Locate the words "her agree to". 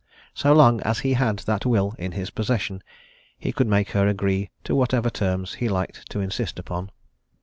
3.91-4.73